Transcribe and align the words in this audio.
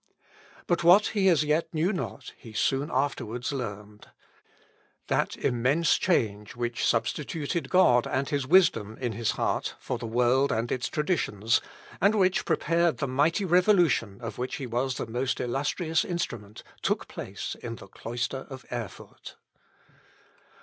But 0.65 0.83
what 0.83 1.09
he 1.09 1.29
as 1.29 1.43
yet 1.43 1.71
knew 1.75 1.93
not 1.93 2.33
he 2.35 2.53
soon 2.53 2.89
afterwards 2.91 3.51
learned. 3.51 4.09
That 5.09 5.37
immense 5.37 5.95
change 5.99 6.55
which 6.55 6.83
substituted 6.83 7.69
God 7.69 8.07
and 8.07 8.27
His 8.27 8.47
wisdom 8.47 8.97
in 8.97 9.11
his 9.11 9.33
heart 9.33 9.75
for 9.77 9.99
the 9.99 10.07
world 10.07 10.51
and 10.51 10.71
its 10.71 10.87
traditions, 10.89 11.61
and 12.01 12.15
which 12.15 12.45
prepared 12.45 12.97
the 12.97 13.07
mighty 13.07 13.45
revolution 13.45 14.17
of 14.21 14.39
which 14.39 14.55
he 14.55 14.65
was 14.65 14.95
the 14.97 15.05
most 15.05 15.39
illustrious 15.39 16.03
instrument, 16.03 16.63
took 16.81 17.07
place 17.07 17.55
in 17.61 17.75
the 17.75 17.85
cloister 17.85 18.47
of 18.49 18.65
Erfurt. 18.71 19.35